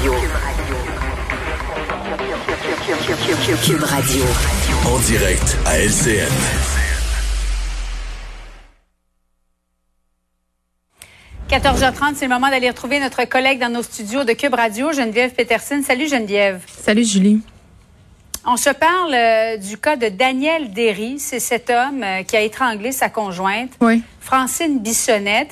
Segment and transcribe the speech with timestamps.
[0.00, 0.14] Radio.
[3.62, 4.24] Cube Radio.
[4.86, 6.26] En direct à LCN.–
[11.50, 15.34] 14h30, c'est le moment d'aller retrouver notre collègue dans nos studios de Cube Radio, Geneviève
[15.34, 15.82] Peterson.
[15.86, 16.62] Salut Geneviève.
[16.66, 17.42] Salut Julie.
[18.46, 21.18] On se parle euh, du cas de Daniel Derry.
[21.18, 24.02] C'est cet homme euh, qui a étranglé sa conjointe, Oui.
[24.20, 25.50] Francine Bissonnette.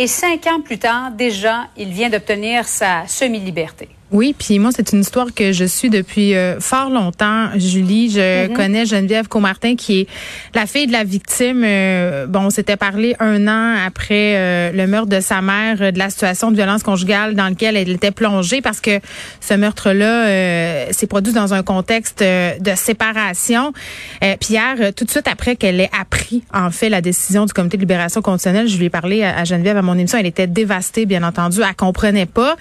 [0.00, 3.88] Et cinq ans plus tard, déjà, il vient d'obtenir sa semi-liberté.
[4.10, 8.10] Oui, puis moi, c'est une histoire que je suis depuis euh, fort longtemps, Julie.
[8.10, 10.06] Je connais Geneviève Comartin, qui est
[10.54, 11.62] la fille de la victime.
[11.62, 15.90] Euh, bon, on s'était parlé un an après euh, le meurtre de sa mère, euh,
[15.90, 18.98] de la situation de violence conjugale dans laquelle elle était plongée, parce que
[19.40, 23.72] ce meurtre-là s'est produit dans un contexte de séparation.
[24.20, 27.76] puis hier, tout de suite après qu'elle ait appris, en fait, la décision du Comité
[27.76, 30.46] de libération conditionnelle, je lui ai parlé à, à Geneviève à mon émission, elle était
[30.46, 32.56] dévastée, bien entendu, elle comprenait pas.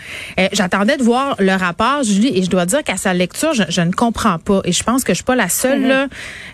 [0.51, 3.81] J'attendais de voir le rapport, Julie, et je dois dire qu'à sa lecture, je, je,
[3.81, 4.61] ne comprends pas.
[4.65, 5.81] Et je pense que je suis pas la seule.
[5.83, 5.87] Mm-hmm.
[5.87, 6.07] là.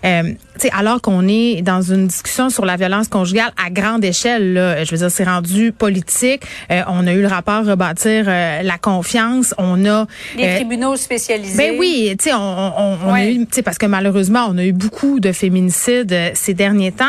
[0.04, 0.32] Euh,
[0.72, 4.90] alors qu'on est dans une discussion sur la violence conjugale à grande échelle, là, je
[4.90, 6.42] veux dire, c'est rendu politique.
[6.70, 9.54] Euh, on a eu le rapport rebâtir euh, la confiance.
[9.58, 11.56] On a les tribunaux spécialisés.
[11.56, 13.20] Ben oui, tu sais, on, on, on Ouais.
[13.20, 17.04] a eu, parce que malheureusement, on a eu beaucoup de féminicides euh, ces derniers temps.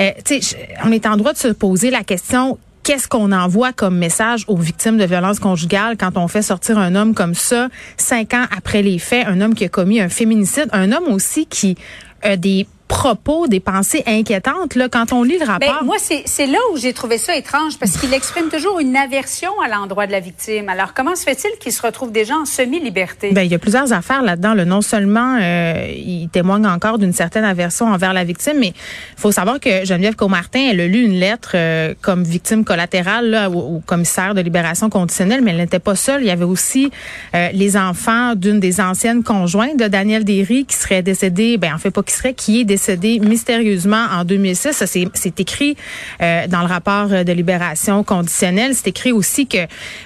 [0.00, 2.58] Euh, tu sais, on est en droit de se poser la question
[2.88, 6.94] qu'est-ce qu'on envoie comme message aux victimes de violences conjugales quand on fait sortir un
[6.94, 10.70] homme comme ça, cinq ans après les faits, un homme qui a commis un féminicide,
[10.72, 11.76] un homme aussi qui
[12.22, 14.74] a des propos, des pensées inquiétantes.
[14.74, 17.78] Là, quand on lit le Ben, rapport, moi, c'est là où j'ai trouvé ça étrange
[17.78, 20.68] parce qu'il exprime toujours une aversion à l'endroit de la victime.
[20.68, 23.30] Alors, comment se fait-il qu'il se retrouve déjà en semi-liberté?
[23.32, 24.54] Ben, il y a plusieurs affaires là-dedans.
[24.54, 24.64] là.
[24.64, 29.32] Non seulement euh, il témoigne encore d'une certaine aversion envers la victime, mais il faut
[29.32, 33.76] savoir que Geneviève Comartin, elle a lu une lettre euh, comme victime collatérale là, au,
[33.76, 36.22] au commissaire de libération conditionnelle, mais elle n'était pas seule.
[36.22, 36.90] Il y avait aussi
[37.34, 41.78] euh, les enfants d'une des anciennes conjointes de Daniel Derry qui serait décédé, ben en
[41.78, 44.72] fait pas qui serait, qui est décédé mystérieusement en 2006.
[44.72, 45.76] Ça, c'est écrit
[46.22, 48.72] euh, dans le rapport de libération conditionnelle.
[48.74, 49.58] C'est écrit aussi que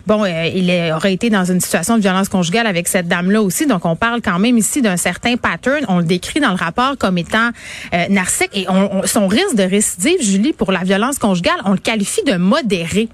[0.06, 3.66] bon, euh, il aurait été dans une situation de violence conjugale avec cette dame-là aussi.
[3.66, 5.84] Donc, on parle quand même ici d'un certain pattern.
[5.88, 7.50] On le décrit dans le rapport comme étant
[7.92, 11.72] euh, narcissique et on, on- son risque de récidive, Julie, pour la violence conjugale, on
[11.72, 13.08] le qualifie de modéré.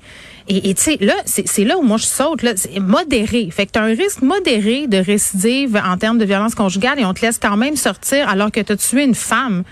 [0.50, 3.50] Et tu sais, là, c'est là où moi je saute, là, modéré.
[3.50, 7.12] Fait que tu un risque modéré de récidive en termes de violence conjugale et on
[7.12, 9.64] te laisse quand même sortir alors que tu as tué une femme.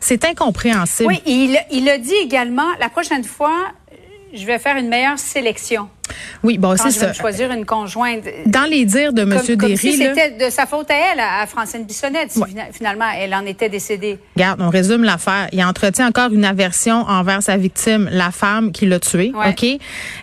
[0.00, 1.08] C'est incompréhensible.
[1.08, 3.68] Oui, il, il a dit également, la prochaine fois,
[4.32, 5.88] je vais faire une meilleure sélection
[6.42, 7.12] Oui, bon, c'est ça.
[7.12, 8.24] choisir une conjointe.
[8.46, 9.56] Dans les dires de Comme, M.
[9.56, 12.48] comme si Derry, c'était de sa faute à elle, à, à Francine Bissonnette, si Ouais.
[12.72, 14.18] finalement elle en était décédée.
[14.36, 15.48] Regarde, on résume l'affaire.
[15.52, 19.32] Il entretient encore une aversion envers sa victime, la femme qui l'a tué.
[19.34, 19.50] Ouais.
[19.50, 19.64] Ok?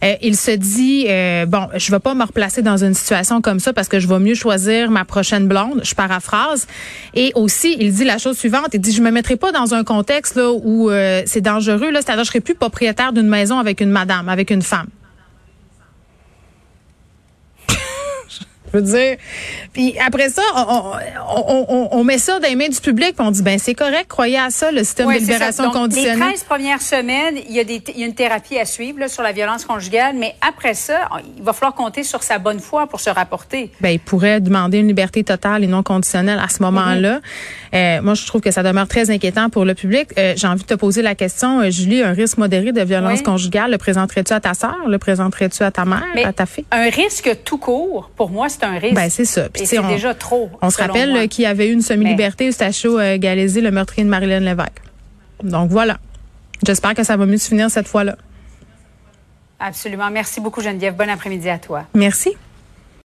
[0.03, 3.59] Euh, il se dit euh, bon, je vais pas me replacer dans une situation comme
[3.59, 5.81] ça parce que je vais mieux choisir ma prochaine blonde.
[5.83, 6.67] Je paraphrase.
[7.13, 8.69] Et aussi, il dit la chose suivante.
[8.73, 11.91] Il dit je me mettrai pas dans un contexte là où euh, c'est dangereux.
[11.91, 14.87] Là, c'est-à-dire je serai plus propriétaire d'une maison avec une madame, avec une femme.
[18.73, 19.17] Je veux dire.
[19.73, 20.91] Puis après ça, on,
[21.47, 23.73] on, on, on met ça dans les mains du public, puis on dit ben c'est
[23.75, 26.15] correct, croyez à ça, le système Ouais, de c'est libération Donc, conditionnelle.
[26.19, 28.99] Les 13 premières semaines, il y a, des, il y a une thérapie à suivre
[28.99, 32.59] là, sur la violence conjugale, mais après ça, il va falloir compter sur sa bonne
[32.59, 33.71] foi pour se rapporter.
[33.81, 37.19] Ben, il pourrait demander une liberté totale et non conditionnelle à ce moment-là.
[37.73, 40.09] Euh, moi, je trouve que ça demeure très inquiétant pour le public.
[40.17, 43.19] Euh, J'ai envie de te poser la question, euh, Julie, un risque modéré de violence
[43.19, 43.23] Oui.
[43.23, 46.65] conjugale, le présenterais-tu à ta sœur, le présenterais-tu à ta mère, Mais à ta fille?
[46.71, 48.95] un risque tout court, pour moi, c'est un risque.
[48.95, 49.49] Ben, c'est ça.
[49.49, 50.49] Puis, déjà trop.
[50.61, 54.09] On se rappelle euh, qu'il y avait eu une semi-liberté, Eustachio euh, le meurtrier de
[54.09, 54.81] Marilyn Lévesque.
[55.43, 55.97] Donc voilà.
[56.65, 58.17] J'espère que ça va mieux se finir cette fois-là.
[59.59, 60.09] Absolument.
[60.11, 60.95] Merci beaucoup, Geneviève.
[60.95, 61.85] Bon après-midi à toi.
[61.93, 62.35] Merci.